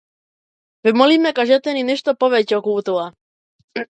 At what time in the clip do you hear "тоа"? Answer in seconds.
2.89-3.07